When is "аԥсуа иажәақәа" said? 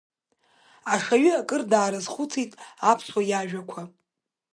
2.91-3.81